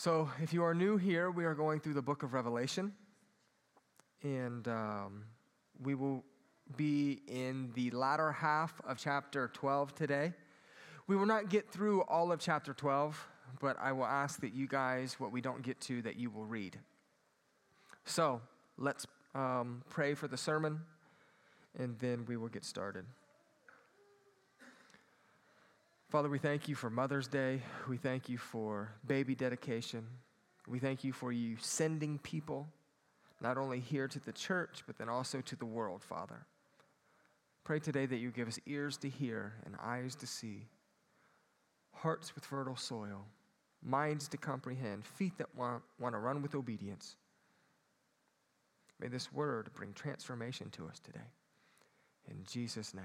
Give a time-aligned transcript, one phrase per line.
[0.00, 2.92] So, if you are new here, we are going through the book of Revelation,
[4.22, 5.24] and um,
[5.82, 6.22] we will
[6.76, 10.34] be in the latter half of chapter 12 today.
[11.08, 13.26] We will not get through all of chapter 12,
[13.60, 16.46] but I will ask that you guys, what we don't get to, that you will
[16.46, 16.78] read.
[18.04, 18.40] So,
[18.76, 19.04] let's
[19.34, 20.78] um, pray for the sermon,
[21.76, 23.04] and then we will get started.
[26.08, 27.60] Father, we thank you for Mother's Day.
[27.86, 30.06] We thank you for baby dedication.
[30.66, 32.66] We thank you for you sending people,
[33.42, 36.46] not only here to the church, but then also to the world, Father.
[37.62, 40.68] Pray today that you give us ears to hear and eyes to see,
[41.92, 43.26] hearts with fertile soil,
[43.84, 47.16] minds to comprehend, feet that want, want to run with obedience.
[48.98, 51.28] May this word bring transformation to us today.
[52.30, 53.04] In Jesus' name,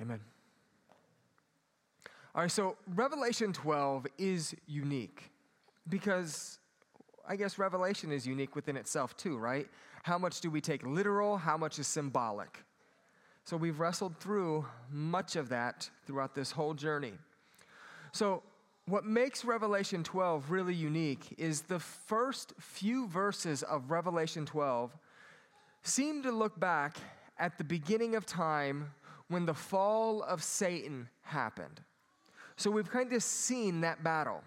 [0.00, 0.20] amen.
[2.36, 5.30] All right, so Revelation 12 is unique
[5.88, 6.58] because
[7.26, 9.66] I guess Revelation is unique within itself too, right?
[10.02, 11.38] How much do we take literal?
[11.38, 12.62] How much is symbolic?
[13.44, 17.14] So we've wrestled through much of that throughout this whole journey.
[18.12, 18.42] So,
[18.84, 24.94] what makes Revelation 12 really unique is the first few verses of Revelation 12
[25.84, 26.98] seem to look back
[27.38, 28.92] at the beginning of time
[29.28, 31.80] when the fall of Satan happened.
[32.56, 34.42] So we've kind of seen that battle.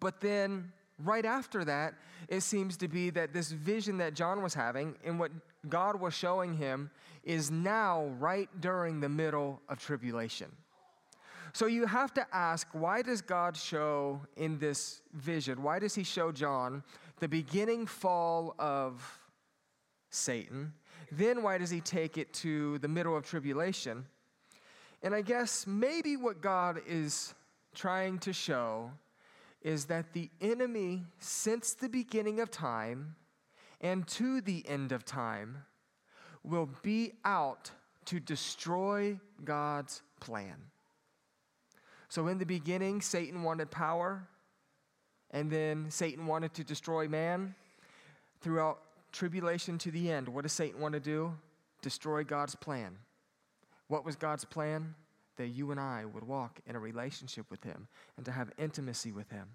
[0.00, 0.72] But then,
[1.04, 1.94] right after that,
[2.28, 5.30] it seems to be that this vision that John was having and what
[5.68, 6.90] God was showing him
[7.22, 10.50] is now right during the middle of tribulation.
[11.52, 16.04] So you have to ask why does God show in this vision, why does he
[16.04, 16.82] show John
[17.20, 19.02] the beginning fall of
[20.10, 20.72] Satan?
[21.10, 24.04] Then why does he take it to the middle of tribulation?
[25.06, 27.32] And I guess maybe what God is
[27.76, 28.90] trying to show
[29.62, 33.14] is that the enemy, since the beginning of time
[33.80, 35.58] and to the end of time,
[36.42, 37.70] will be out
[38.06, 40.56] to destroy God's plan.
[42.08, 44.26] So, in the beginning, Satan wanted power,
[45.30, 47.54] and then Satan wanted to destroy man.
[48.40, 48.80] Throughout
[49.12, 51.32] tribulation to the end, what does Satan want to do?
[51.80, 52.98] Destroy God's plan.
[53.88, 54.94] What was God's plan?
[55.36, 59.12] That you and I would walk in a relationship with Him and to have intimacy
[59.12, 59.48] with Him.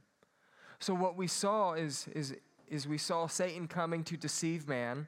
[0.79, 2.35] So, what we saw is, is,
[2.67, 5.07] is we saw Satan coming to deceive man,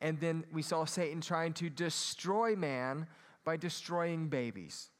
[0.00, 3.06] and then we saw Satan trying to destroy man
[3.44, 4.90] by destroying babies.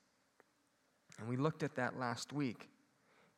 [1.18, 2.68] And we looked at that last week.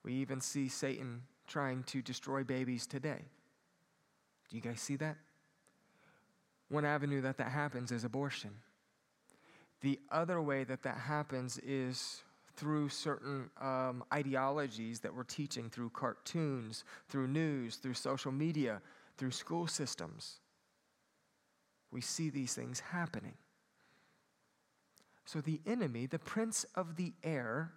[0.03, 3.23] We even see Satan trying to destroy babies today.
[4.49, 5.17] Do you guys see that?
[6.69, 8.51] One avenue that that happens is abortion.
[9.85, 12.23] The other way that that happens is
[12.57, 18.81] through certain um, ideologies that we're teaching through cartoons, through news, through social media,
[19.19, 20.39] through school systems.
[21.91, 23.35] We see these things happening.
[25.27, 27.71] So the enemy, the prince of the air,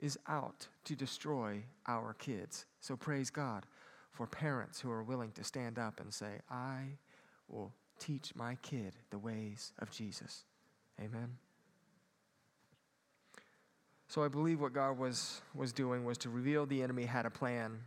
[0.00, 2.66] is out to destroy our kids.
[2.80, 3.66] So praise God
[4.10, 6.98] for parents who are willing to stand up and say, I
[7.46, 10.42] will teach my kid the ways of Jesus.
[11.00, 11.36] Amen.
[14.08, 17.30] So I believe what God was, was doing was to reveal the enemy had a
[17.30, 17.78] plan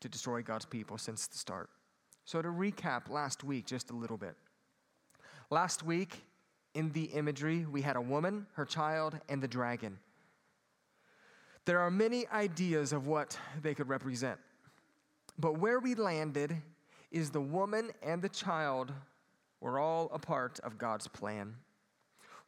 [0.00, 1.70] to destroy God's people since the start.
[2.24, 4.36] So to recap last week just a little bit.
[5.50, 6.24] Last week,
[6.74, 9.98] in the imagery, we had a woman, her child, and the dragon.
[11.64, 14.38] There are many ideas of what they could represent.
[15.38, 16.56] But where we landed
[17.10, 18.92] is the woman and the child
[19.60, 21.54] were all a part of God's plan.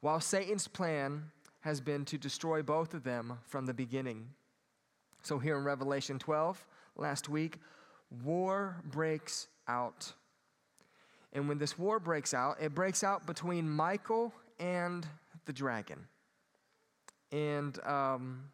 [0.00, 4.28] While Satan's plan has been to destroy both of them from the beginning.
[5.22, 6.64] So, here in Revelation 12,
[6.96, 7.58] last week,
[8.22, 10.12] war breaks out.
[11.32, 15.06] And when this war breaks out, it breaks out between Michael and
[15.44, 16.06] the dragon.
[17.32, 18.44] And um,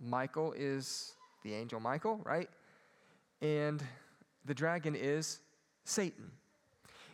[0.00, 2.48] Michael is the angel Michael, right?
[3.42, 3.82] And
[4.44, 5.40] the dragon is
[5.84, 6.30] Satan.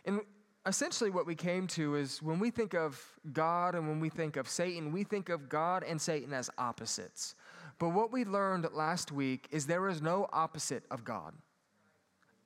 [0.05, 0.21] And
[0.69, 4.37] essentially what we came to is when we think of God and when we think
[4.37, 7.35] of Satan, we think of God and Satan as opposites.
[7.79, 11.33] But what we learned last week is there is no opposite of God.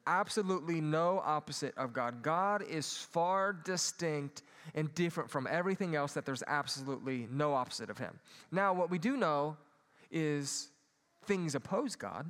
[0.07, 2.23] Absolutely no opposite of God.
[2.23, 4.43] God is far distinct
[4.73, 8.19] and different from everything else, that there's absolutely no opposite of Him.
[8.51, 9.57] Now, what we do know
[10.11, 10.69] is
[11.25, 12.25] things oppose God,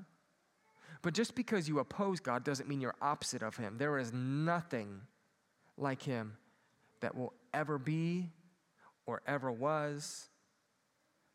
[1.01, 3.77] but just because you oppose God doesn't mean you're opposite of Him.
[3.77, 5.01] There is nothing
[5.77, 6.37] like him
[7.01, 8.29] that will ever be
[9.05, 10.29] or ever was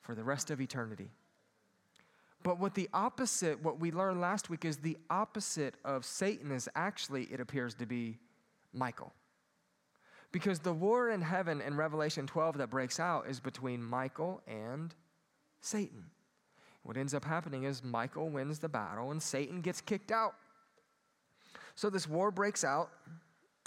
[0.01, 1.11] for the rest of eternity.
[2.43, 6.69] But what the opposite, what we learned last week, is the opposite of Satan is
[6.75, 8.19] actually, it appears to be
[8.73, 9.13] Michael.
[10.31, 14.95] Because the war in heaven in Revelation 12 that breaks out is between Michael and
[15.61, 16.05] Satan.
[16.83, 20.35] What ends up happening is Michael wins the battle and Satan gets kicked out.
[21.75, 22.91] So this war breaks out.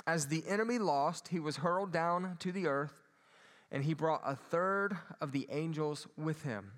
[0.07, 2.93] As the enemy lost, he was hurled down to the earth,
[3.71, 6.71] and he brought a third of the angels with him.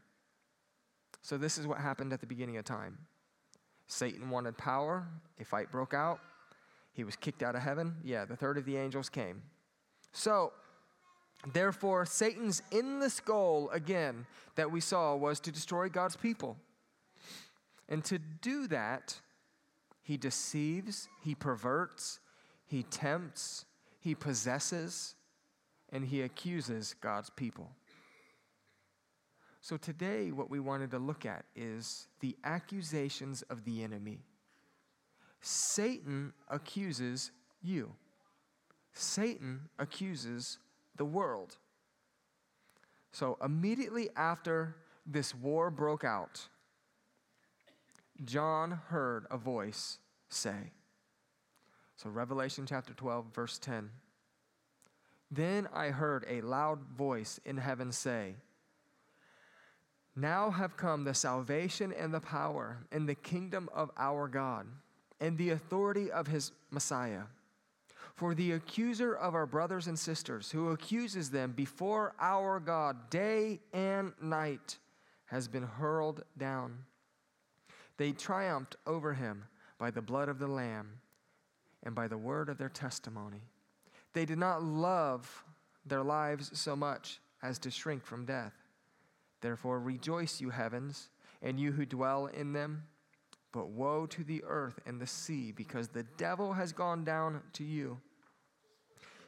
[1.21, 2.97] So this is what happened at the beginning of time.
[3.87, 5.07] Satan wanted power,
[5.39, 6.19] a fight broke out,
[6.93, 7.95] he was kicked out of heaven.
[8.03, 9.41] Yeah, the third of the angels came.
[10.11, 10.53] So,
[11.51, 16.57] therefore, Satan's endless goal, again, that we saw was to destroy God's people.
[17.89, 19.19] And to do that,
[20.03, 22.19] he deceives, he perverts,
[22.65, 23.65] he tempts,
[24.00, 25.15] he possesses,
[25.92, 27.71] and he accuses God's people.
[29.62, 34.19] So, today, what we wanted to look at is the accusations of the enemy.
[35.39, 37.31] Satan accuses
[37.62, 37.94] you.
[38.94, 40.60] Satan accuses
[40.95, 41.57] the world.
[43.12, 44.75] So immediately after
[45.06, 46.48] this war broke out,
[48.24, 50.00] John heard a voice
[50.30, 50.71] say,
[52.03, 53.89] so Revelation chapter 12, verse 10.
[55.31, 58.35] Then I heard a loud voice in heaven say,
[60.13, 64.67] Now have come the salvation and the power and the kingdom of our God
[65.21, 67.23] and the authority of his Messiah.
[68.15, 73.61] For the accuser of our brothers and sisters, who accuses them before our God day
[73.71, 74.77] and night,
[75.27, 76.79] has been hurled down.
[77.95, 79.45] They triumphed over him
[79.79, 81.00] by the blood of the Lamb
[81.83, 83.41] and by the word of their testimony.
[84.13, 85.44] They did not love
[85.85, 88.53] their lives so much as to shrink from death.
[89.41, 91.09] Therefore, rejoice, you heavens,
[91.41, 92.83] and you who dwell in them.
[93.51, 97.63] But woe to the earth and the sea, because the devil has gone down to
[97.63, 98.00] you.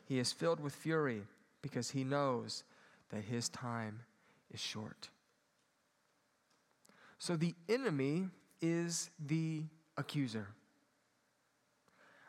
[0.05, 1.23] He is filled with fury,
[1.61, 2.63] because he knows
[3.09, 3.99] that his time
[4.51, 5.09] is short.
[7.17, 8.29] So the enemy
[8.61, 9.63] is the
[9.97, 10.47] accuser.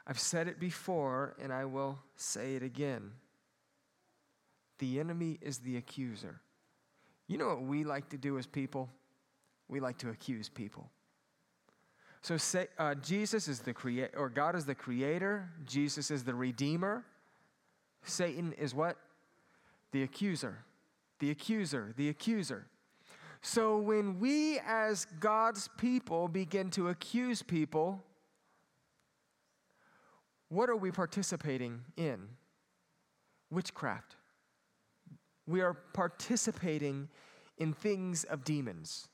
[0.06, 3.12] I've said it before, and I will say it again.
[4.78, 6.40] The enemy is the accuser.
[7.26, 8.88] You know what we like to do as people?
[9.68, 10.90] We like to accuse people.
[12.22, 15.48] So say, uh, Jesus is the creator, or God is the creator.
[15.64, 17.04] Jesus is the redeemer.
[18.04, 18.96] Satan is what?
[19.92, 20.58] The accuser.
[21.18, 21.94] The accuser.
[21.96, 22.66] The accuser.
[23.42, 28.02] So when we, as God's people, begin to accuse people,
[30.48, 32.28] what are we participating in?
[33.50, 34.16] Witchcraft.
[35.46, 37.08] We are participating
[37.58, 39.08] in things of demons.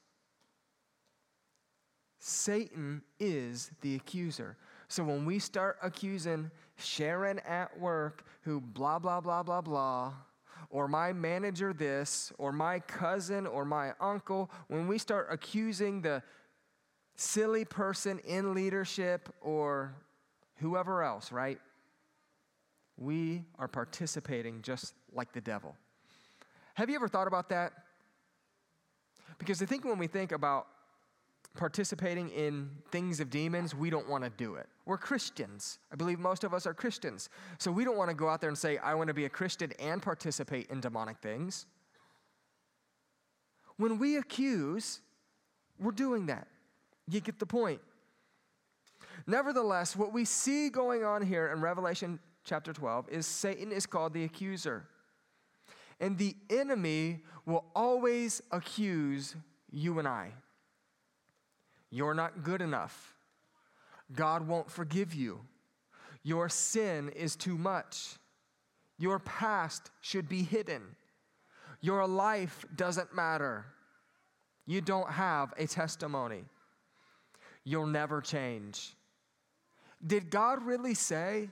[2.19, 4.57] Satan is the accuser.
[4.89, 10.13] So when we start accusing Sharon at work, who blah, blah, blah, blah, blah,
[10.71, 16.23] or my manager this, or my cousin, or my uncle, when we start accusing the
[17.17, 19.95] silly person in leadership or
[20.57, 21.59] whoever else, right?
[22.97, 25.77] We are participating just like the devil.
[26.75, 27.73] Have you ever thought about that?
[29.39, 30.67] Because I think when we think about
[31.57, 34.67] participating in things of demons, we don't want to do it.
[34.87, 35.79] We're Christians.
[35.93, 37.29] I believe most of us are Christians.
[37.59, 39.29] So we don't want to go out there and say, I want to be a
[39.29, 41.67] Christian and participate in demonic things.
[43.77, 45.01] When we accuse,
[45.79, 46.47] we're doing that.
[47.09, 47.81] You get the point.
[49.27, 54.13] Nevertheless, what we see going on here in Revelation chapter 12 is Satan is called
[54.13, 54.85] the accuser.
[56.01, 59.37] And the enemy will always accuse
[59.71, 60.33] you and I.
[61.91, 63.15] You're not good enough.
[64.15, 65.41] God won't forgive you.
[66.23, 68.17] Your sin is too much.
[68.99, 70.83] Your past should be hidden.
[71.81, 73.67] Your life doesn't matter.
[74.67, 76.45] You don't have a testimony.
[77.65, 78.95] You'll never change.
[80.05, 81.51] Did God really say?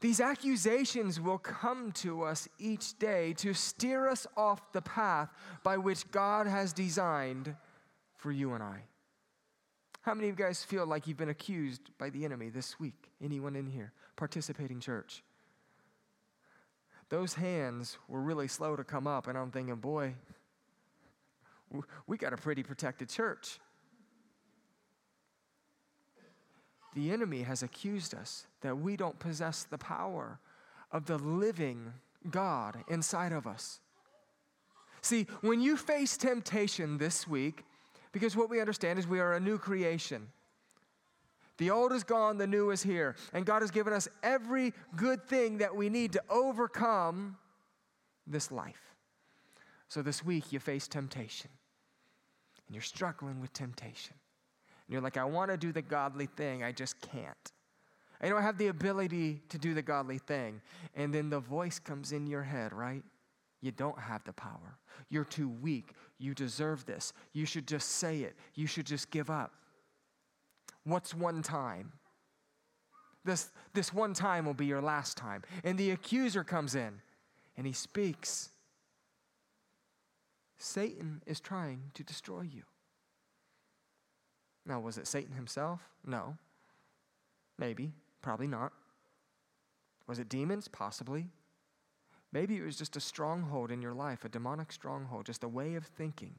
[0.00, 5.30] These accusations will come to us each day to steer us off the path
[5.62, 7.54] by which God has designed
[8.16, 8.82] for you and I.
[10.00, 13.10] How many of you guys feel like you've been accused by the enemy this week?
[13.22, 13.92] Anyone in here?
[14.16, 15.22] Participating church.
[17.08, 20.14] Those hands were really slow to come up, and I'm thinking, boy,
[22.08, 23.60] we got a pretty protected church.
[26.94, 30.38] The enemy has accused us that we don't possess the power
[30.90, 31.92] of the living
[32.30, 33.80] God inside of us.
[35.00, 37.64] See, when you face temptation this week,
[38.12, 40.28] Because what we understand is we are a new creation.
[41.58, 43.16] The old is gone, the new is here.
[43.32, 47.36] And God has given us every good thing that we need to overcome
[48.26, 48.94] this life.
[49.88, 51.50] So this week you face temptation.
[52.66, 54.14] And you're struggling with temptation.
[54.86, 57.52] And you're like, I want to do the godly thing, I just can't.
[58.20, 60.60] I don't have the ability to do the godly thing.
[60.94, 63.02] And then the voice comes in your head, right?
[63.60, 64.78] You don't have the power.
[65.08, 65.94] You're too weak.
[66.18, 67.12] You deserve this.
[67.32, 68.36] You should just say it.
[68.54, 69.52] You should just give up.
[70.84, 71.92] What's one time?
[73.24, 75.42] This, this one time will be your last time.
[75.64, 77.00] And the accuser comes in
[77.56, 78.50] and he speaks.
[80.58, 82.62] Satan is trying to destroy you.
[84.66, 85.80] Now, was it Satan himself?
[86.06, 86.36] No.
[87.58, 87.92] Maybe.
[88.20, 88.72] Probably not.
[90.06, 90.68] Was it demons?
[90.68, 91.28] Possibly.
[92.32, 95.74] Maybe it was just a stronghold in your life, a demonic stronghold, just a way
[95.74, 96.34] of thinking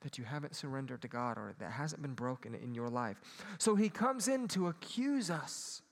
[0.00, 3.20] that you haven't surrendered to God or that hasn't been broken in your life.
[3.58, 5.82] So he comes in to accuse us.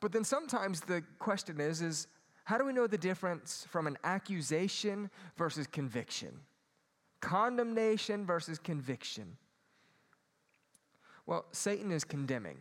[0.00, 2.06] But then sometimes the question is is
[2.44, 6.40] how do we know the difference from an accusation versus conviction?
[7.26, 9.36] Condemnation versus conviction.
[11.26, 12.56] Well, Satan is condemning.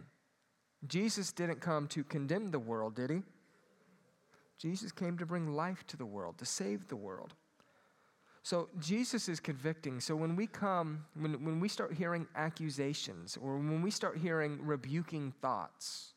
[0.88, 3.22] Jesus didn't come to condemn the world, did he?
[4.58, 7.36] Jesus came to bring life to the world, to save the world.
[8.42, 10.00] So Jesus is convicting.
[10.00, 14.58] So when we come, when, when we start hearing accusations or when we start hearing
[14.64, 16.14] rebuking thoughts,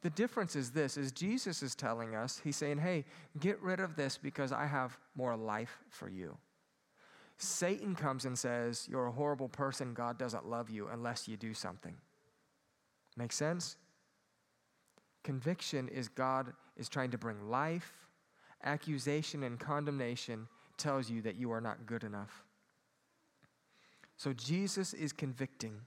[0.00, 3.04] the difference is this is Jesus is telling us, he's saying, hey,
[3.40, 6.38] get rid of this because I have more life for you.
[7.38, 9.94] Satan comes and says, You're a horrible person.
[9.94, 11.94] God doesn't love you unless you do something.
[13.16, 13.76] Make sense?
[15.22, 17.92] Conviction is God is trying to bring life.
[18.64, 22.44] Accusation and condemnation tells you that you are not good enough.
[24.16, 25.80] So Jesus is convicting.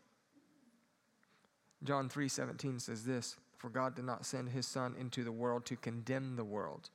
[1.84, 5.76] John 3:17 says this, for God did not send his son into the world to
[5.76, 6.90] condemn the world,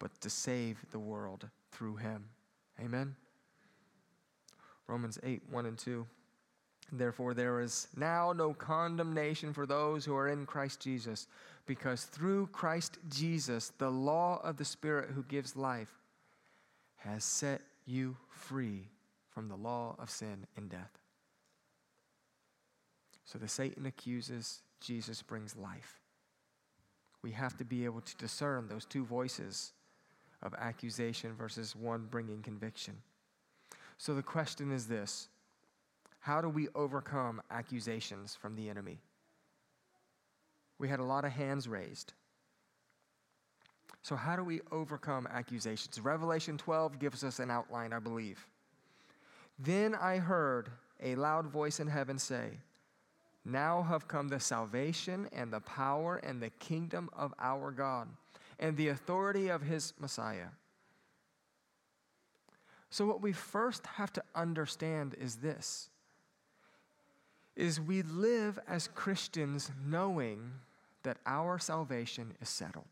[0.00, 2.24] but to save the world through him.
[2.80, 3.14] Amen.
[4.88, 6.06] Romans 8, 1 and 2.
[6.92, 11.26] Therefore, there is now no condemnation for those who are in Christ Jesus,
[11.66, 15.92] because through Christ Jesus, the law of the Spirit who gives life
[16.96, 18.88] has set you free
[19.30, 20.98] from the law of sin and death.
[23.24, 26.00] So the Satan accuses, Jesus brings life.
[27.22, 29.72] We have to be able to discern those two voices
[30.42, 32.94] of accusation versus one bringing conviction.
[33.98, 35.28] So the question is this
[36.20, 38.98] How do we overcome accusations from the enemy?
[40.78, 42.12] We had a lot of hands raised.
[44.02, 45.98] So, how do we overcome accusations?
[45.98, 48.46] Revelation 12 gives us an outline, I believe.
[49.58, 50.70] Then I heard
[51.02, 52.50] a loud voice in heaven say,
[53.44, 58.08] Now have come the salvation and the power and the kingdom of our God
[58.58, 60.48] and the authority of his Messiah.
[62.96, 65.90] So what we first have to understand is this
[67.54, 70.50] is we live as Christians knowing
[71.02, 72.86] that our salvation is settled.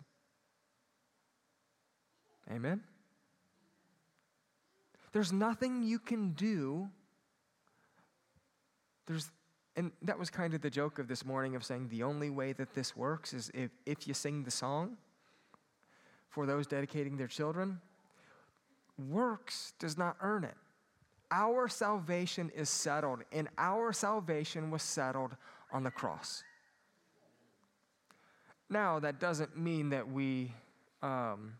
[2.52, 2.82] Amen.
[5.12, 6.90] There's nothing you can do.
[9.06, 9.30] There's
[9.74, 12.52] and that was kind of the joke of this morning of saying the only way
[12.52, 14.98] that this works is if, if you sing the song
[16.28, 17.80] for those dedicating their children
[18.98, 20.54] Works does not earn it.
[21.30, 25.36] Our salvation is settled, and our salvation was settled
[25.72, 26.44] on the cross.
[28.70, 30.54] Now, that doesn't mean that we
[31.02, 31.54] um,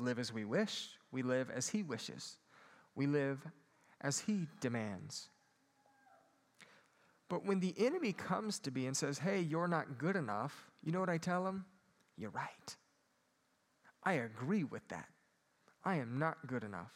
[0.00, 2.36] live as we wish, we live as He wishes,
[2.94, 3.38] we live
[4.00, 5.28] as He demands.
[7.28, 10.92] But when the enemy comes to me and says, Hey, you're not good enough, you
[10.92, 11.64] know what I tell him?
[12.16, 12.76] You're right.
[14.04, 15.08] I agree with that.
[15.84, 16.92] I am not good enough.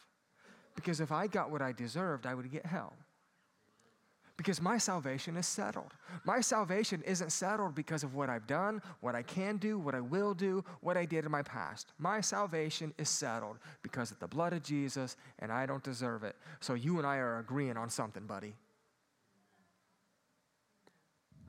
[0.75, 2.93] Because if I got what I deserved, I would get hell.
[4.37, 5.91] Because my salvation is settled.
[6.23, 9.99] My salvation isn't settled because of what I've done, what I can do, what I
[9.99, 11.91] will do, what I did in my past.
[11.97, 16.37] My salvation is settled because of the blood of Jesus, and I don't deserve it.
[16.61, 18.55] So you and I are agreeing on something, buddy.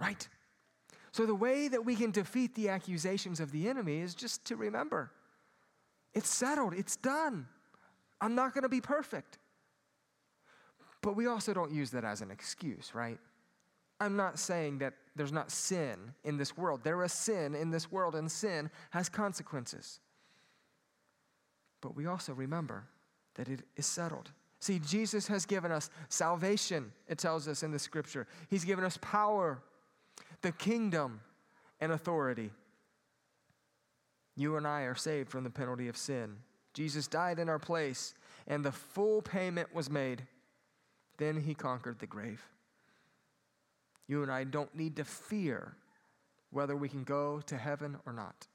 [0.00, 0.28] Right?
[1.12, 4.56] So the way that we can defeat the accusations of the enemy is just to
[4.56, 5.12] remember
[6.14, 7.47] it's settled, it's done.
[8.21, 9.38] I'm not going to be perfect.
[11.02, 13.19] But we also don't use that as an excuse, right?
[14.00, 16.81] I'm not saying that there's not sin in this world.
[16.83, 20.00] There is sin in this world, and sin has consequences.
[21.81, 22.85] But we also remember
[23.35, 24.31] that it is settled.
[24.59, 28.26] See, Jesus has given us salvation, it tells us in the scripture.
[28.50, 29.62] He's given us power,
[30.43, 31.21] the kingdom,
[31.81, 32.50] and authority.
[34.40, 36.35] You and I are saved from the penalty of sin.
[36.73, 38.14] Jesus died in our place,
[38.47, 40.23] and the full payment was made.
[41.18, 42.42] Then he conquered the grave.
[44.09, 45.76] You and I don't need to fear
[46.52, 48.47] whether we can go to heaven or not.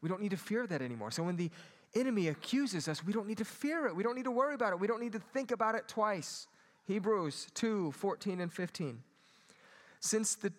[0.00, 1.10] We don't need to fear that anymore.
[1.10, 1.50] So when the
[1.96, 3.96] enemy accuses us, we don't need to fear it.
[3.96, 4.78] We don't need to worry about it.
[4.78, 6.46] We don't need to think about it twice.
[6.86, 9.02] Hebrews 2 14 and 15.
[9.98, 10.52] Since the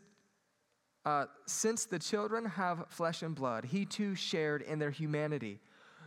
[1.05, 5.59] uh, since the children have flesh and blood, he too shared in their humanity,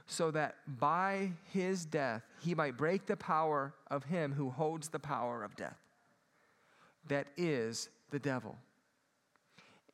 [0.06, 4.98] so that by his death he might break the power of him who holds the
[4.98, 5.78] power of death,
[7.06, 8.56] that is the devil,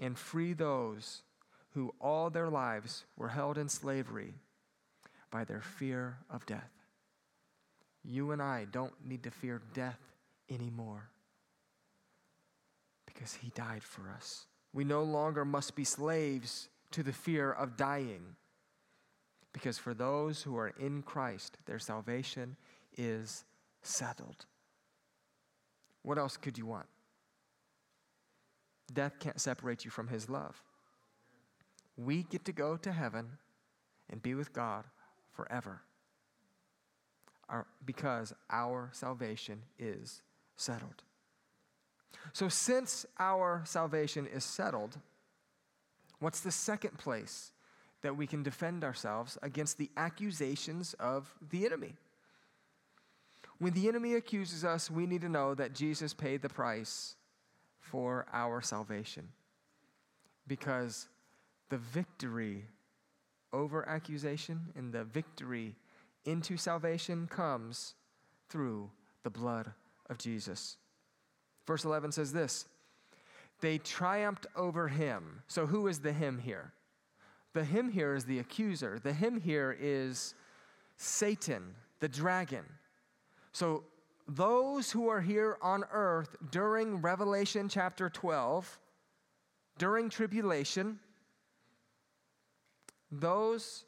[0.01, 1.23] and free those
[1.75, 4.35] who all their lives were held in slavery
[5.31, 6.71] by their fear of death.
[8.05, 9.99] You and I don't need to fear death
[10.49, 11.09] anymore
[13.07, 14.47] because he died for us.
[14.75, 18.37] We no longer must be slaves to the fear of dying
[19.53, 22.57] because for those who are in Christ, their salvation
[22.99, 23.45] is
[23.83, 24.47] settled.
[26.03, 26.87] What else could you want?
[28.93, 30.61] Death can't separate you from his love.
[31.97, 33.39] We get to go to heaven
[34.11, 34.85] and be with God
[35.33, 35.83] forever
[37.49, 40.23] our, because our salvation is
[40.57, 41.03] settled.
[42.33, 44.99] So, since our salvation is settled,
[46.19, 47.53] what's the second place
[48.03, 51.95] that we can defend ourselves against the accusations of the enemy?
[53.59, 57.17] When the enemy accuses us, we need to know that Jesus paid the price
[57.81, 59.29] for our salvation
[60.47, 61.09] because
[61.71, 62.65] the victory
[63.53, 65.77] over accusation and the victory
[66.25, 67.95] into salvation comes
[68.49, 68.91] through
[69.23, 69.73] the blood
[70.11, 70.77] of Jesus.
[71.67, 72.67] Verse 11 says this
[73.61, 75.43] They triumphed over him.
[75.49, 76.73] So, who is the him here?
[77.53, 78.99] The him here is the accuser.
[78.99, 80.35] The him here is
[80.97, 82.65] Satan, the dragon.
[83.53, 83.85] So,
[84.27, 88.79] those who are here on earth during Revelation chapter 12,
[89.79, 90.99] during tribulation,
[93.11, 93.85] those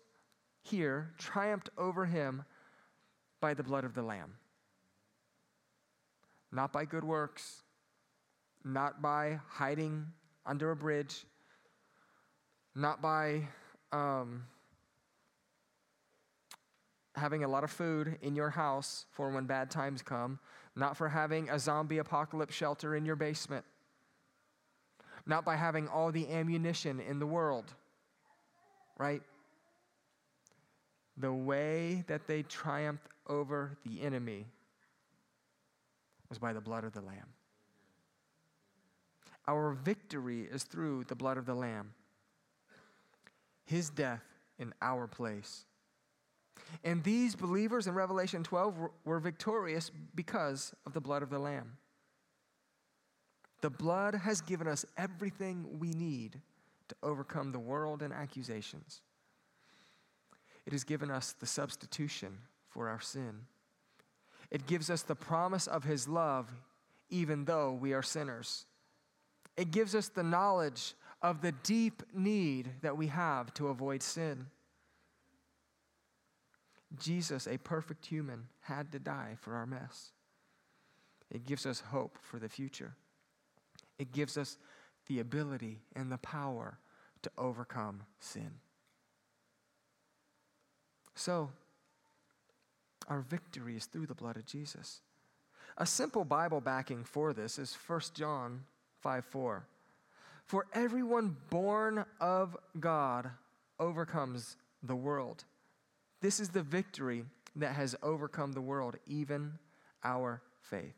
[0.63, 2.45] here triumphed over him
[3.41, 4.35] by the blood of the Lamb.
[6.53, 7.63] Not by good works,
[8.67, 10.07] not by hiding
[10.45, 11.25] under a bridge,
[12.75, 13.49] not by
[13.93, 14.45] um,
[17.15, 20.39] having a lot of food in your house for when bad times come,
[20.75, 23.65] not for having a zombie apocalypse shelter in your basement,
[25.25, 27.73] not by having all the ammunition in the world
[28.99, 29.23] right?
[31.17, 34.47] The way that they triumphed over the enemy
[36.29, 37.36] was by the blood of the Lamb.
[39.49, 41.93] Our victory is through the blood of the Lamb,
[43.65, 44.25] His death
[44.59, 45.65] in our place.
[46.83, 51.77] And these believers in Revelation 12 were, victorious because of the blood of the Lamb.
[53.61, 56.41] The blood has given us everything we need
[56.89, 59.01] to overcome the world and accusations.
[60.67, 63.43] It has given us the substitution for our sin.
[64.51, 66.53] It gives us the promise of His love,
[67.11, 68.67] even though we are sinners.
[69.57, 74.47] It gives us the knowledge of the deep need that we have to avoid sin.
[76.99, 80.13] Jesus, a perfect human, had to die for our mess.
[81.31, 82.95] It gives us hope for the future.
[83.99, 84.59] It gives us
[85.07, 86.79] the ability and the power
[87.23, 88.51] to overcome sin.
[91.15, 91.51] So,
[93.09, 95.01] our victory is through the blood of Jesus.
[95.79, 98.65] A simple Bible backing for this is 1 John
[99.07, 99.65] 5 4.
[100.47, 103.31] For everyone born of God
[103.79, 105.45] overcomes the world.
[106.21, 109.61] This is the victory that has overcome the world, even
[110.03, 110.97] our faith.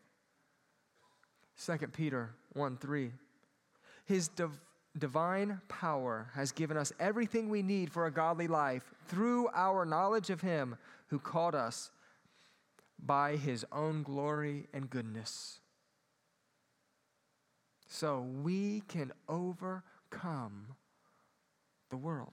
[1.63, 3.11] 2 Peter 1 3.
[4.07, 4.59] His div-
[4.99, 10.31] divine power has given us everything we need for a godly life through our knowledge
[10.31, 11.91] of Him who called us
[12.99, 15.61] by His own glory and goodness.
[17.89, 20.77] So we can overcome
[21.91, 22.33] the world.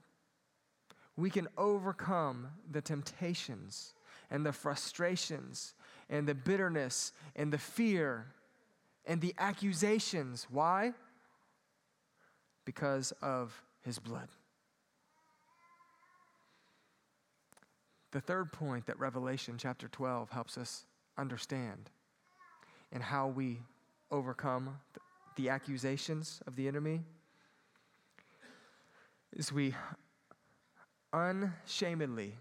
[1.16, 3.94] We can overcome the temptations
[4.30, 5.74] and the frustrations
[6.08, 8.26] and the bitterness and the fear
[9.06, 10.46] and the accusations.
[10.50, 10.92] Why?
[12.66, 14.28] because of his blood.
[18.12, 20.84] The third point that Revelation chapter 12 helps us
[21.16, 21.90] understand
[22.92, 23.60] and how we
[24.10, 24.78] overcome
[25.36, 27.02] the accusations of the enemy
[29.32, 29.74] is we
[31.12, 32.34] unshamedly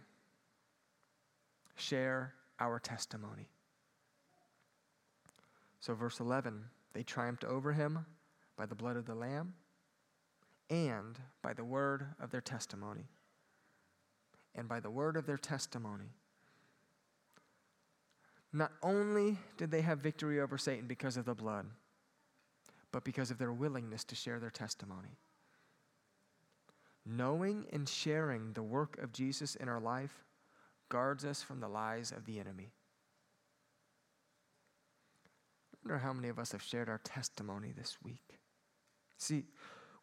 [1.76, 3.50] share our testimony.
[5.80, 8.06] So, verse 11 they triumphed over him
[8.56, 9.54] by the blood of the Lamb
[10.70, 13.10] and by the word of their testimony.
[14.56, 16.14] And by the word of their testimony.
[18.54, 21.66] Not only did they have victory over Satan because of the blood,
[22.96, 25.18] but because of their willingness to share their testimony.
[27.06, 30.24] Knowing and sharing the work of Jesus in our life
[30.88, 32.72] guards us from the lies of the enemy.
[35.74, 38.40] I wonder how many of us have shared our testimony this week.
[39.18, 39.44] See,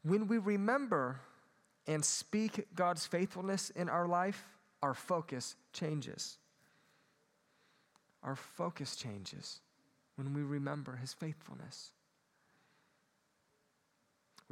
[0.02, 1.18] when we remember
[1.87, 4.44] and speak God's faithfulness in our life,
[4.83, 6.37] our focus changes.
[8.22, 9.62] Our focus changes
[10.16, 11.92] when we remember His faithfulness.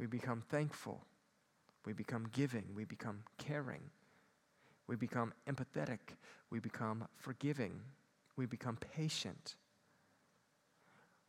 [0.01, 1.05] We become thankful.
[1.85, 2.65] We become giving.
[2.75, 3.91] We become caring.
[4.87, 5.99] We become empathetic.
[6.49, 7.79] We become forgiving.
[8.35, 9.55] We become patient.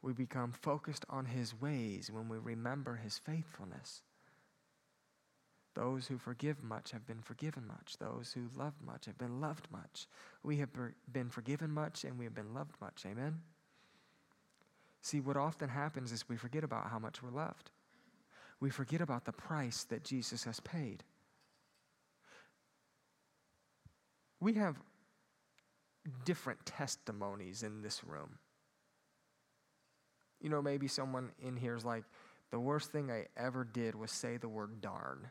[0.01, 4.01] We become focused on His ways when we remember His faithfulness.
[5.75, 7.99] Those who forgive much have been forgiven much.
[7.99, 10.07] Those who love much have been loved much.
[10.43, 10.71] We have
[11.13, 13.05] been forgiven much and we have been loved much.
[13.07, 13.43] Amen?
[15.03, 17.71] See, what often happens is we forget about how much we're loved.
[18.63, 21.03] We forget about the price that Jesus has paid.
[24.39, 24.77] We have
[26.25, 28.39] different testimonies in this room.
[30.41, 32.05] You know, maybe someone in here is like,
[32.53, 35.29] the worst thing I ever did was say the word darn.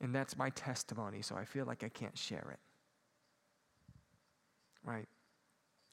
[0.00, 2.60] And that's my testimony, so I feel like I can't share it.
[4.82, 5.08] Right?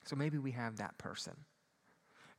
[0.05, 1.33] So maybe we have that person.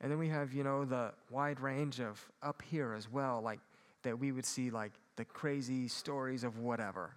[0.02, 3.60] And then we have, you know, the wide range of up here as well, like
[4.02, 7.14] that we would see like the crazy stories of whatever.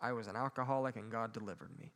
[0.00, 1.90] I was an alcoholic and God delivered me.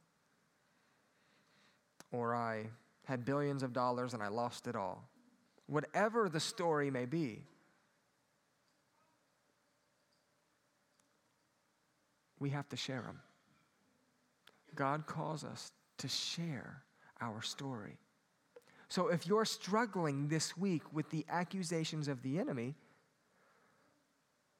[2.11, 2.71] Or I
[3.05, 5.07] had billions of dollars and I lost it all.
[5.66, 7.45] Whatever the story may be,
[12.40, 13.21] we have to share them.
[14.75, 16.83] God calls us to share
[17.21, 17.99] our story.
[18.92, 22.74] So if you're struggling this week with the accusations of the enemy,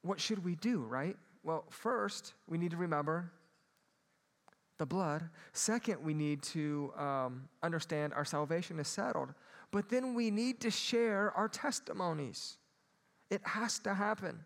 [0.01, 1.19] what should we do, right?
[1.43, 3.31] Well, first, we need to remember
[4.79, 5.29] the blood.
[5.53, 9.35] Second, we need to um, understand our salvation is settled.
[9.71, 12.57] But then we need to share our testimonies.
[13.29, 14.39] It has to happen.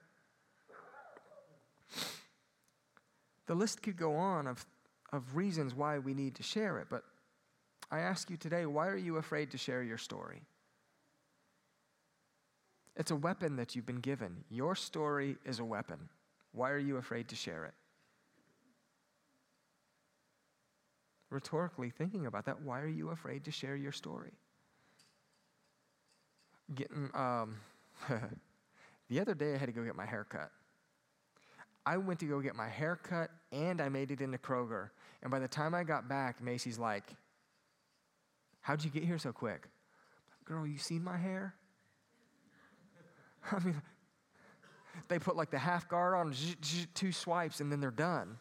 [3.46, 4.66] The list could go on of,
[5.12, 7.05] of reasons why we need to share it, but
[7.90, 10.42] I ask you today why are you afraid to share your story?
[12.96, 14.44] It's a weapon that you've been given.
[14.49, 16.09] Your story is a weapon.
[16.53, 17.75] Why are you afraid to share it?
[21.29, 24.33] Rhetorically thinking about that, why are you afraid to share your story?
[26.75, 27.57] Getting, um,
[29.11, 30.51] the other day I had to go get my hair cut.
[31.85, 34.90] I went to go get my hair cut and I made it into Kroger.
[35.22, 37.14] And by the time I got back, Macy's like,
[38.66, 39.68] How'd you get here so quick?
[40.44, 41.55] Girl, you seen my hair?
[43.52, 43.81] I mean,
[45.07, 46.35] they put like the half guard on,
[46.92, 48.38] two swipes, and then they're done.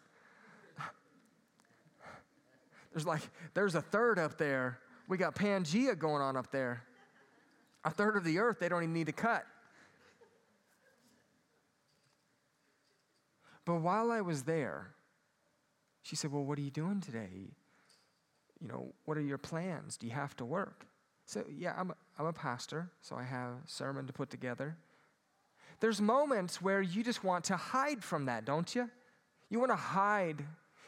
[2.92, 3.22] There's like,
[3.54, 4.80] there's a third up there.
[5.08, 6.82] We got Pangea going on up there.
[7.84, 9.46] A third of the earth, they don't even need to cut.
[13.64, 14.96] But while I was there,
[16.02, 17.52] she said, Well, what are you doing today?
[18.66, 19.96] You know, what are your plans?
[19.96, 20.88] Do you have to work?
[21.28, 24.76] So, yeah, I'm a, I'm a pastor, so I have a sermon to put together.
[25.82, 28.90] There's moments where you just want to hide from that, don't you?
[29.52, 30.44] You want to hide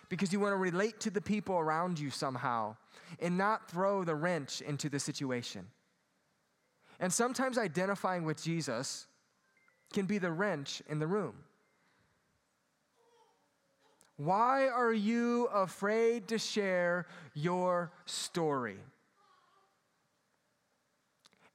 [0.09, 2.77] because you want to relate to the people around you somehow
[3.19, 5.67] and not throw the wrench into the situation.
[6.99, 9.05] And sometimes identifying with Jesus
[9.93, 11.35] can be the wrench in the room.
[14.17, 18.77] Why are you afraid to share your story?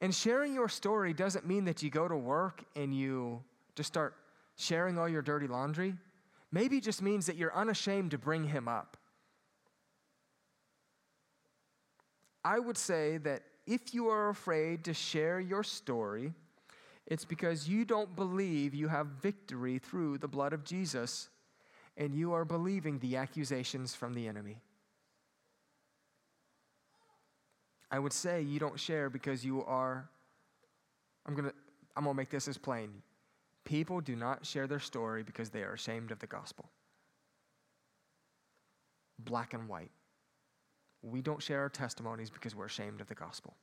[0.00, 3.42] And sharing your story doesn't mean that you go to work and you
[3.74, 4.14] just start
[4.56, 5.94] sharing all your dirty laundry.
[6.52, 8.96] Maybe it just means that you're unashamed to bring him up.
[12.44, 16.32] I would say that if you are afraid to share your story,
[17.06, 21.28] it's because you don't believe you have victory through the blood of Jesus
[21.96, 24.58] and you are believing the accusations from the enemy.
[27.90, 30.08] I would say you don't share because you are,
[31.26, 31.54] I'm going to,
[31.94, 32.90] I'm going to make this as plain.
[33.64, 36.70] People do not share their story because they are ashamed of the gospel.
[39.18, 39.90] Black and white.
[41.02, 43.54] We don't share our testimonies because we're ashamed of the gospel.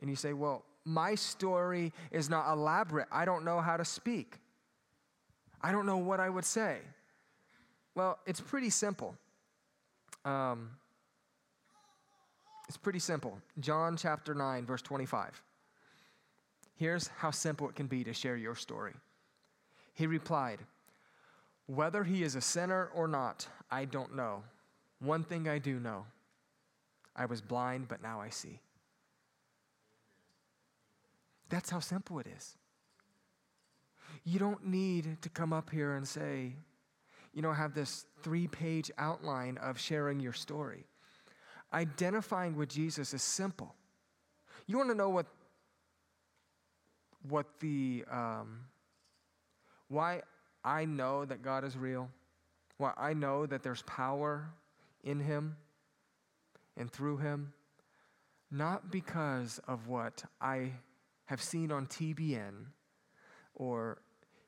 [0.00, 3.06] And you say, well, my story is not elaborate.
[3.12, 4.38] I don't know how to speak.
[5.62, 6.78] I don't know what I would say.
[7.94, 9.14] Well, it's pretty simple.
[10.24, 10.70] Um,
[12.68, 13.38] it's pretty simple.
[13.60, 15.42] John chapter 9, verse 25.
[16.76, 18.94] Here's how simple it can be to share your story.
[19.94, 20.58] He replied,
[21.66, 24.42] Whether he is a sinner or not, I don't know.
[24.98, 26.06] One thing I do know
[27.14, 28.60] I was blind, but now I see.
[31.48, 32.56] That's how simple it is.
[34.24, 36.54] You don't need to come up here and say,
[37.34, 40.86] you know, have this three page outline of sharing your story.
[41.72, 43.74] Identifying with Jesus is simple.
[44.66, 45.26] You want to know what,
[47.28, 48.60] what the, um,
[49.88, 50.22] why
[50.64, 52.08] I know that God is real?
[52.78, 54.48] Why I know that there's power
[55.02, 55.56] in Him
[56.76, 57.52] and through Him?
[58.50, 60.70] Not because of what I
[61.24, 62.66] have seen on TBN
[63.54, 63.98] or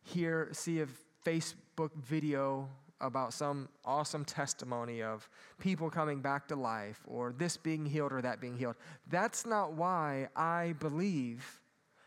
[0.02, 0.86] hear, see a
[1.26, 2.68] Facebook video
[3.00, 8.22] about some awesome testimony of people coming back to life or this being healed or
[8.22, 8.76] that being healed.
[9.10, 11.60] That's not why I believe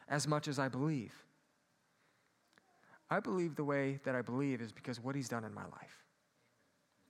[0.08, 1.14] as much as I believe.
[3.12, 6.04] I believe the way that I believe is because what he's done in my life,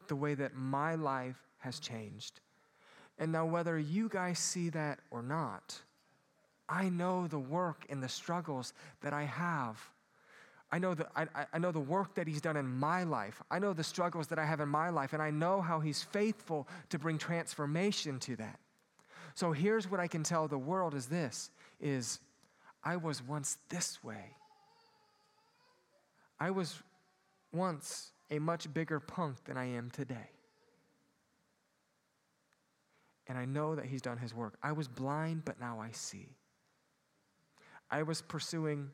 [0.08, 2.40] the way that my life has changed.
[3.18, 5.78] And now, whether you guys see that or not,
[6.70, 9.78] I know the work and the struggles that I have
[10.72, 13.42] I know, the, I, I know the work that He's done in my life.
[13.50, 16.04] I know the struggles that I have in my life, and I know how He's
[16.04, 18.60] faithful to bring transformation to that.
[19.34, 22.20] So here's what I can tell the world is this is
[22.84, 24.36] I was once this way.
[26.40, 26.82] I was
[27.52, 30.30] once a much bigger punk than I am today.
[33.28, 34.58] And I know that he's done his work.
[34.64, 36.28] I was blind, but now I see.
[37.92, 38.90] I was pursuing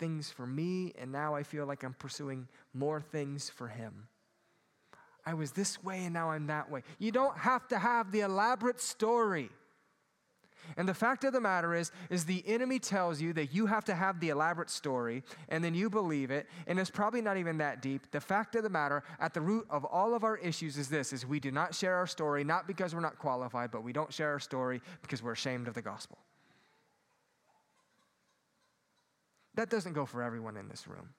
[0.00, 4.08] things for me, and now I feel like I'm pursuing more things for Him.
[5.24, 6.82] I was this way, and now I'm that way.
[6.98, 9.50] You don't have to have the elaborate story.
[10.76, 13.84] And the fact of the matter is, is the enemy tells you that you have
[13.86, 17.58] to have the elaborate story, and then you believe it, and it's probably not even
[17.58, 18.10] that deep.
[18.10, 21.12] The fact of the matter, at the root of all of our issues is this,
[21.12, 24.12] is we do not share our story, not because we're not qualified, but we don't
[24.12, 26.18] share our story because we're ashamed of the gospel.
[29.54, 31.10] That doesn't go for everyone in this room.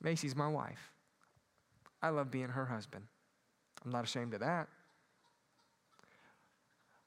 [0.00, 0.92] Macy's my wife.
[2.02, 3.04] I love being her husband.
[3.84, 4.68] I'm not ashamed of that.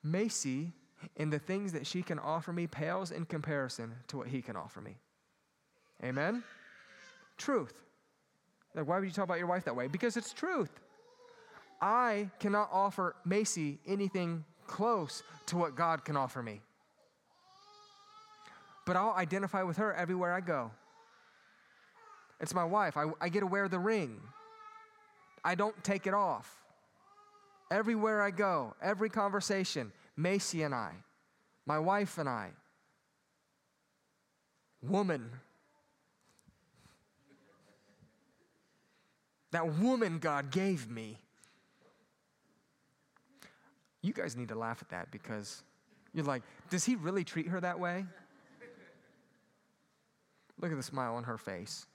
[0.04, 0.74] Macy,
[1.18, 4.56] and the things that she can offer me, pales in comparison to what he can
[4.56, 4.98] offer me.
[6.04, 6.44] Amen?
[7.38, 7.82] Truth.
[8.76, 9.88] Like, why would you talk about your wife that way?
[9.88, 10.72] Because it's truth.
[11.82, 16.62] I cannot offer Macy anything close to what God can offer me
[18.89, 20.71] but I'll identify with her everywhere I go.
[22.41, 22.97] It's my wife.
[22.97, 24.19] I, I get to wear the ring,
[25.45, 26.52] I don't take it off.
[27.69, 30.93] Everywhere I go, every conversation, Macy and I,
[31.67, 32.49] my wife and I,
[34.82, 35.30] woman.
[39.52, 41.19] That woman God gave me.
[44.02, 45.62] You guys need to laugh at that because
[46.12, 48.06] you're like, does he really treat her that way?
[50.60, 51.86] Look at the smile on her face.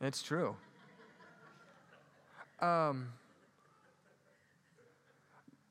[0.00, 0.56] It's true.
[2.60, 3.08] Um,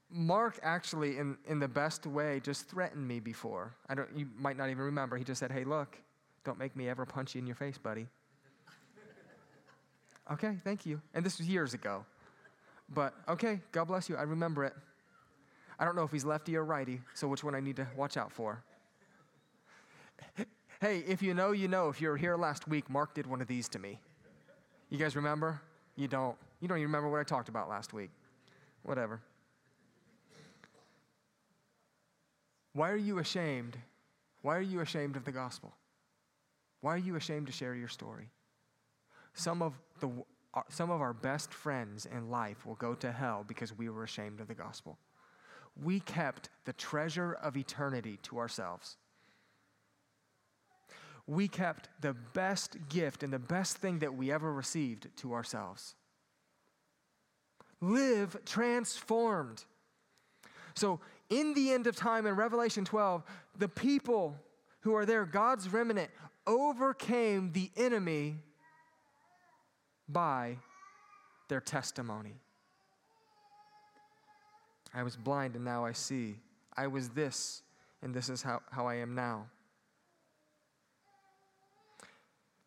[0.09, 3.73] Mark actually, in, in the best way, just threatened me before.
[3.89, 5.17] I don't, you might not even remember.
[5.17, 5.97] He just said, Hey, look,
[6.43, 8.07] don't make me ever punch you in your face, buddy.
[10.31, 11.01] okay, thank you.
[11.13, 12.05] And this was years ago.
[12.93, 14.15] But okay, God bless you.
[14.15, 14.73] I remember it.
[15.79, 18.17] I don't know if he's lefty or righty, so which one I need to watch
[18.17, 18.63] out for.
[20.83, 21.87] Hey, if you know, you know.
[21.87, 24.01] If you were here last week, Mark did one of these to me.
[24.89, 25.61] You guys remember?
[25.95, 26.35] You don't.
[26.59, 28.09] You don't even remember what I talked about last week.
[28.83, 29.21] Whatever.
[32.73, 33.77] Why are you ashamed?
[34.41, 35.73] Why are you ashamed of the gospel?
[36.81, 38.29] Why are you ashamed to share your story?
[39.35, 40.09] Some of, the,
[40.53, 44.03] uh, some of our best friends in life will go to hell because we were
[44.03, 44.97] ashamed of the gospel
[45.81, 48.97] we kept the treasure of eternity to ourselves.
[51.25, 55.95] we kept the best gift and the best thing that we ever received to ourselves.
[57.79, 59.63] Live transformed.
[60.75, 63.23] So, in the end of time in Revelation 12,
[63.57, 64.35] the people
[64.81, 66.11] who are there, God's remnant,
[66.45, 68.35] overcame the enemy
[70.09, 70.57] by
[71.47, 72.35] their testimony.
[74.93, 76.35] I was blind and now I see.
[76.75, 77.61] I was this
[78.01, 79.45] and this is how, how I am now.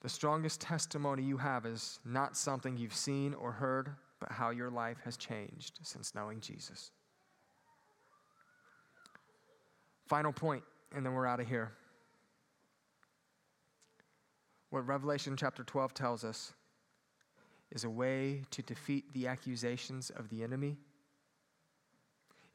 [0.03, 4.71] The strongest testimony you have is not something you've seen or heard, but how your
[4.71, 6.91] life has changed since knowing Jesus.
[10.07, 10.63] Final point,
[10.95, 11.73] and then we're out of here.
[14.71, 16.53] What Revelation chapter 12 tells us
[17.73, 20.77] is a way to defeat the accusations of the enemy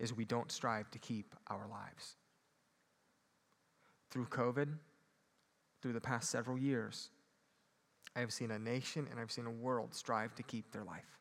[0.02, 2.16] is we don't strive to keep our lives.
[4.10, 4.68] Through COVID,
[5.82, 7.12] through the past several years,
[8.16, 11.20] I have seen a nation and I've seen a world strive to keep their life.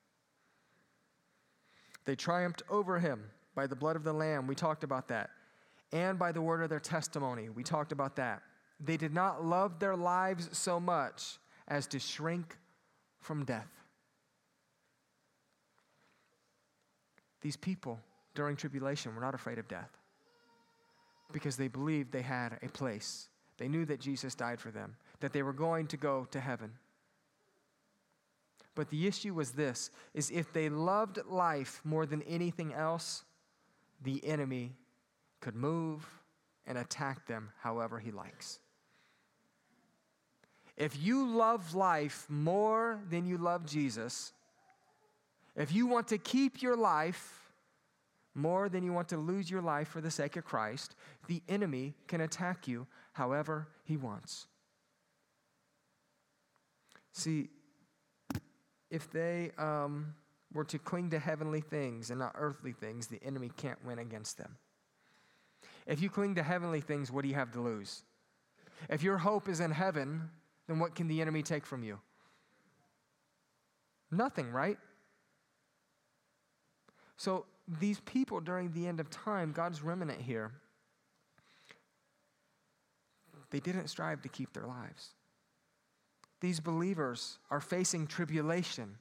[2.07, 3.23] They triumphed over him
[3.55, 4.47] by the blood of the Lamb.
[4.47, 5.29] We talked about that.
[5.93, 7.51] And by the word of their testimony.
[7.51, 8.43] We talked about that.
[8.83, 11.39] They did not love their lives so much
[11.69, 12.57] as to shrink
[13.21, 13.69] from death.
[17.43, 18.01] These people
[18.35, 19.91] during tribulation were not afraid of death
[21.33, 23.29] because they believed they had a place.
[23.59, 26.73] They knew that Jesus died for them, that they were going to go to heaven.
[28.75, 33.25] But the issue was this is if they loved life more than anything else,
[34.03, 34.73] the enemy
[35.41, 36.09] could move
[36.67, 38.59] and attack them however he likes.
[40.77, 44.33] If you love life more than you love Jesus,
[45.57, 47.50] if you want to keep your life
[48.41, 50.95] more than you want to lose your life for the sake of Christ,
[51.29, 54.47] the enemy can attack you however he wants.
[57.13, 57.49] See,
[58.91, 60.15] if they um,
[60.53, 64.39] were to cling to heavenly things and not earthly things, the enemy can't win against
[64.39, 64.57] them.
[65.87, 68.03] If you cling to heavenly things, what do you have to lose?
[68.89, 70.31] If your hope is in heaven,
[70.67, 71.99] then what can the enemy take from you?
[74.11, 74.79] Nothing, right?
[77.17, 77.45] So
[77.79, 80.51] these people during the end of time, God's remnant here,
[83.51, 85.11] they didn't strive to keep their lives.
[86.41, 88.97] These believers are facing tribulation,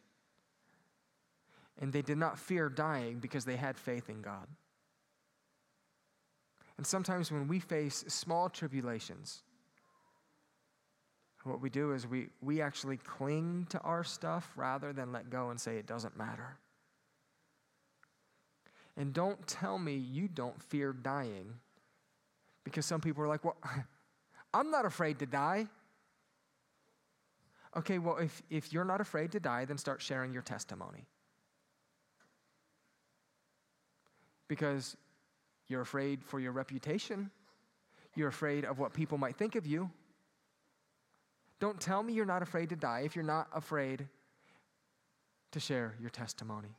[1.79, 4.47] and they did not fear dying because they had faith in God.
[6.77, 9.43] And sometimes when we face small tribulations,
[11.43, 15.49] what we do is we, we actually cling to our stuff rather than let go
[15.49, 16.57] and say it doesn't matter.
[18.99, 21.53] And don't tell me you don't fear dying
[22.65, 23.55] because some people are like, well,
[24.53, 25.67] I'm not afraid to die.
[27.77, 31.05] Okay, well, if, if you're not afraid to die, then start sharing your testimony.
[34.49, 34.97] Because
[35.67, 37.31] you're afraid for your reputation,
[38.15, 39.89] you're afraid of what people might think of you.
[41.61, 44.09] Don't tell me you're not afraid to die if you're not afraid
[45.51, 46.75] to share your testimony.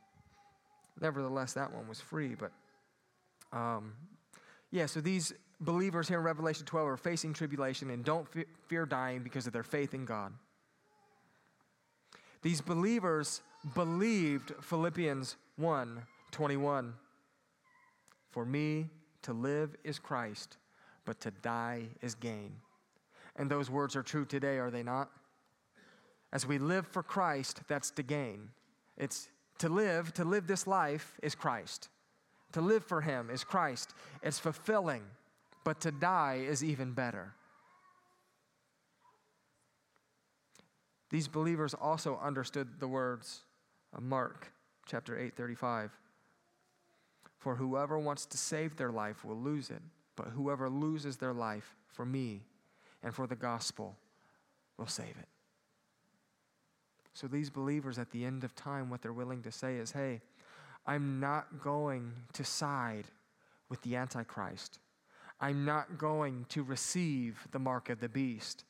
[0.99, 2.51] Nevertheless, that one was free, but
[3.53, 3.93] um,
[4.71, 8.27] yeah, so these believers here in Revelation 12 are facing tribulation and don't
[8.67, 10.33] fear dying because of their faith in God.
[12.41, 13.41] These believers
[13.75, 16.93] believed Philippians 1 21.
[18.31, 18.87] For me
[19.23, 20.57] to live is Christ,
[21.05, 22.53] but to die is gain.
[23.35, 25.09] And those words are true today, are they not?
[26.31, 28.49] As we live for Christ, that's to gain.
[28.97, 29.27] It's
[29.61, 31.89] to live, to live this life is Christ.
[32.53, 33.93] To live for Him is Christ.
[34.23, 35.03] It's fulfilling,
[35.63, 37.35] but to die is even better.
[41.11, 43.41] These believers also understood the words
[43.93, 44.51] of Mark
[44.87, 45.91] chapter 8 35.
[47.37, 49.81] For whoever wants to save their life will lose it,
[50.15, 52.41] but whoever loses their life for me
[53.03, 53.95] and for the gospel
[54.77, 55.30] will save it.
[57.13, 60.21] So, these believers at the end of time, what they're willing to say is, hey,
[60.85, 63.05] I'm not going to side
[63.69, 64.79] with the Antichrist.
[65.39, 68.63] I'm not going to receive the mark of the beast.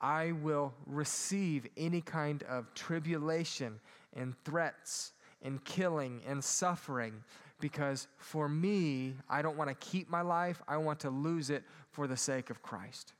[0.00, 3.80] I will receive any kind of tribulation
[4.14, 7.22] and threats and killing and suffering
[7.60, 11.62] because for me, I don't want to keep my life, I want to lose it
[11.90, 13.14] for the sake of Christ.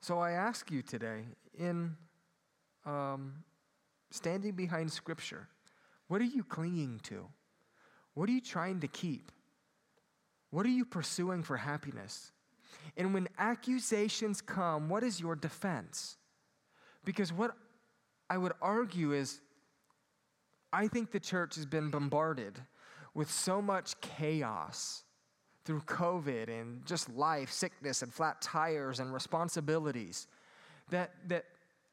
[0.00, 1.24] So I ask you today,
[1.58, 1.96] in
[2.84, 3.44] um,
[4.10, 5.48] standing behind Scripture,
[6.08, 7.26] what are you clinging to?
[8.14, 9.32] What are you trying to keep?
[10.50, 12.32] What are you pursuing for happiness?
[12.96, 16.16] And when accusations come, what is your defense?
[17.04, 17.52] Because what
[18.28, 19.40] I would argue is
[20.72, 22.60] I think the church has been bombarded
[23.14, 25.04] with so much chaos
[25.64, 30.26] through COVID and just life, sickness, and flat tires and responsibilities
[30.90, 31.44] that, that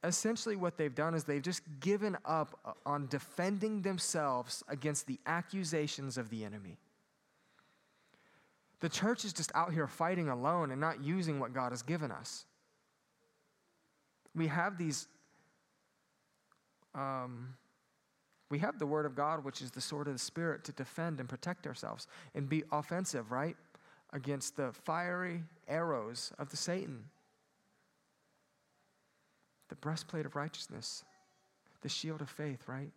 [0.03, 6.17] essentially what they've done is they've just given up on defending themselves against the accusations
[6.17, 6.77] of the enemy.
[8.79, 12.11] The church is just out here fighting alone and not using what God has given
[12.11, 12.45] us.
[14.33, 15.07] We have these,
[16.95, 17.55] um,
[18.49, 21.19] we have the Word of God, which is the sword of the Spirit, to defend
[21.19, 23.57] and protect ourselves and be offensive, right?
[24.13, 27.03] Against the fiery arrows of the Satan.
[29.69, 31.03] The breastplate of righteousness,
[31.81, 32.91] the shield of faith, right?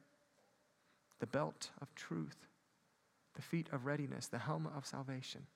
[1.20, 2.49] The belt of truth,
[3.35, 5.47] the feet of readiness, the helmet of salvation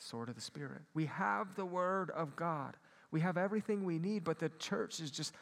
[0.00, 0.82] sword of the Spirit.
[0.94, 2.76] We have the Word of God.
[3.10, 5.34] We have everything we need, but the church is just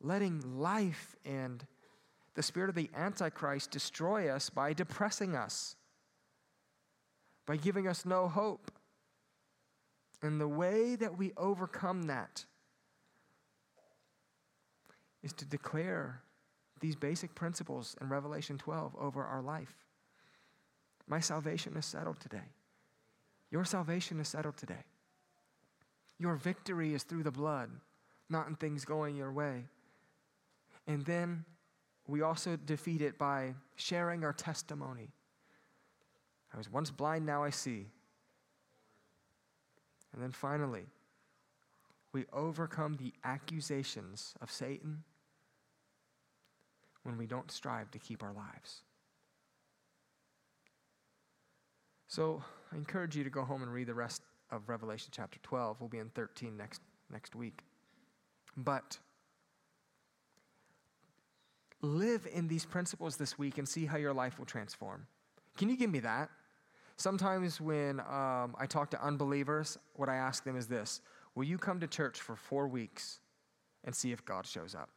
[0.00, 1.64] letting life and
[2.34, 5.76] the spirit of the Antichrist destroy us by depressing us,
[7.46, 8.70] by giving us no hope.
[10.22, 12.44] And the way that we overcome that
[15.22, 16.20] is to declare
[16.80, 19.74] these basic principles in Revelation 12 over our life.
[21.08, 22.52] My salvation is settled today.
[23.50, 24.84] Your salvation is settled today.
[26.18, 27.70] Your victory is through the blood,
[28.28, 29.64] not in things going your way.
[30.86, 31.44] And then
[32.06, 35.08] we also defeat it by sharing our testimony.
[36.52, 37.86] I was once blind, now I see.
[40.12, 40.86] And then finally,
[42.16, 45.04] we overcome the accusations of Satan
[47.02, 48.80] when we don't strive to keep our lives.
[52.06, 52.42] So
[52.72, 55.78] I encourage you to go home and read the rest of Revelation chapter 12.
[55.78, 56.80] We'll be in 13 next,
[57.12, 57.60] next week.
[58.56, 58.96] But
[61.82, 65.06] live in these principles this week and see how your life will transform.
[65.58, 66.30] Can you give me that?
[66.96, 71.02] Sometimes when um, I talk to unbelievers, what I ask them is this
[71.36, 73.20] Will you come to church for four weeks
[73.84, 74.88] and see if God shows up?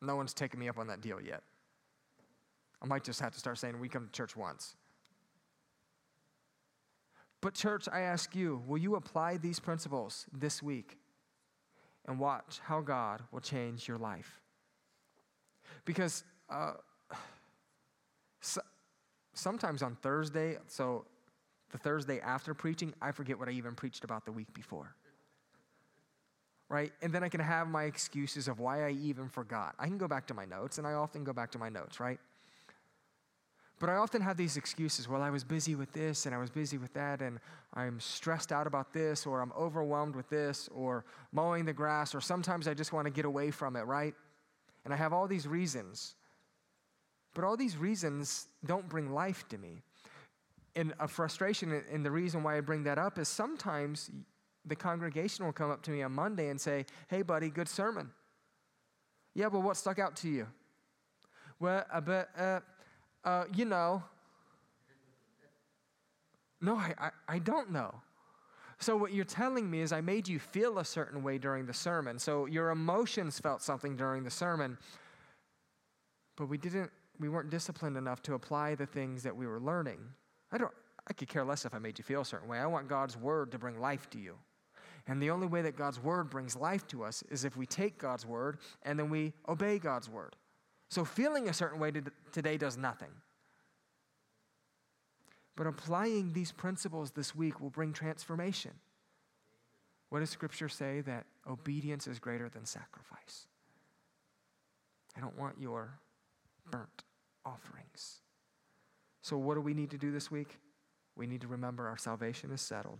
[0.00, 1.42] No one's taken me up on that deal yet.
[2.80, 4.76] I might just have to start saying, We come to church once.
[7.40, 10.98] But, church, I ask you, will you apply these principles this week
[12.06, 14.40] and watch how God will change your life?
[15.84, 16.72] Because uh,
[18.40, 18.60] so,
[19.34, 21.04] sometimes on Thursday, so
[21.70, 24.94] the Thursday after preaching, I forget what I even preached about the week before.
[26.68, 26.92] Right?
[27.00, 29.74] And then I can have my excuses of why I even forgot.
[29.78, 31.98] I can go back to my notes, and I often go back to my notes,
[31.98, 32.20] right?
[33.80, 35.08] But I often have these excuses.
[35.08, 37.38] Well, I was busy with this and I was busy with that, and
[37.74, 42.20] I'm stressed out about this, or I'm overwhelmed with this, or mowing the grass, or
[42.20, 44.14] sometimes I just want to get away from it, right?
[44.84, 46.16] And I have all these reasons.
[47.34, 49.82] But all these reasons don't bring life to me.
[50.76, 54.10] And a frustration, and the reason why I bring that up is sometimes
[54.64, 58.10] the congregation will come up to me on Monday and say, Hey, buddy, good sermon.
[59.34, 60.46] Yeah, but what stuck out to you?
[61.60, 62.60] Well, uh, but, uh,
[63.24, 64.02] uh, you know.
[66.60, 67.94] No, I, I, I don't know.
[68.80, 71.74] So, what you're telling me is I made you feel a certain way during the
[71.74, 72.18] sermon.
[72.18, 74.78] So, your emotions felt something during the sermon,
[76.36, 79.98] but we didn't, we weren't disciplined enough to apply the things that we were learning.
[80.50, 80.72] I don't,
[81.06, 82.58] I could care less if I made you feel a certain way.
[82.58, 84.36] I want God's word to bring life to you.
[85.06, 87.98] And the only way that God's word brings life to us is if we take
[87.98, 90.36] God's word and then we obey God's word.
[90.90, 91.92] So feeling a certain way
[92.32, 93.10] today does nothing.
[95.56, 98.72] But applying these principles this week will bring transformation.
[100.10, 101.00] What does Scripture say?
[101.00, 103.46] That obedience is greater than sacrifice.
[105.16, 105.98] I don't want your
[106.70, 107.02] burnt
[107.44, 108.20] offerings.
[109.22, 110.58] So, what do we need to do this week?
[111.16, 112.98] We need to remember our salvation is settled,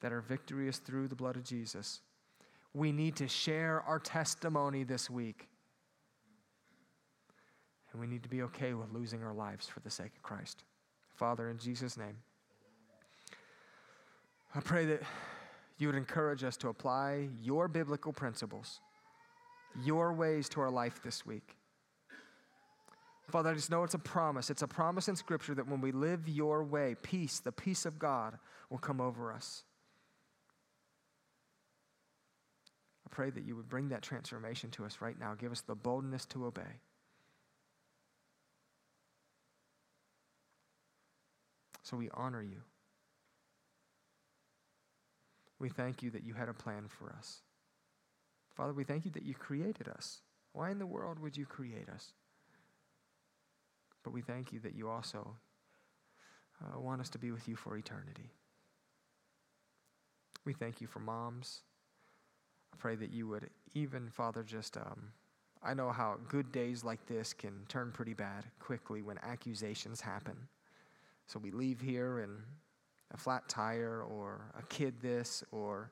[0.00, 2.00] that our victory is through the blood of Jesus.
[2.74, 5.48] We need to share our testimony this week.
[7.92, 10.64] And we need to be okay with losing our lives for the sake of Christ.
[11.14, 12.18] Father, in Jesus' name,
[14.54, 15.02] I pray that
[15.78, 18.80] you would encourage us to apply your biblical principles,
[19.84, 21.57] your ways to our life this week.
[23.30, 24.48] Father, I just know it's a promise.
[24.48, 27.98] It's a promise in Scripture that when we live your way, peace, the peace of
[27.98, 28.38] God,
[28.70, 29.64] will come over us.
[33.06, 35.34] I pray that you would bring that transformation to us right now.
[35.34, 36.80] Give us the boldness to obey.
[41.82, 42.62] So we honor you.
[45.58, 47.40] We thank you that you had a plan for us.
[48.54, 50.20] Father, we thank you that you created us.
[50.52, 52.12] Why in the world would you create us?
[54.08, 55.36] But we thank you that you also
[56.64, 58.30] uh, want us to be with you for eternity.
[60.46, 61.60] We thank you for moms.
[62.72, 65.12] I pray that you would even, Father, just, um,
[65.62, 70.38] I know how good days like this can turn pretty bad quickly when accusations happen.
[71.26, 72.38] So we leave here and
[73.12, 75.90] a flat tire or a kid this or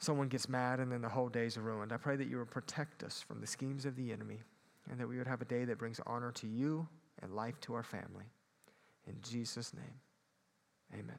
[0.00, 1.92] someone gets mad and then the whole day's ruined.
[1.92, 4.40] I pray that you will protect us from the schemes of the enemy
[4.90, 6.88] and that we would have a day that brings honor to you
[7.22, 8.24] and life to our family.
[9.06, 10.00] In Jesus' name,
[10.92, 11.18] amen.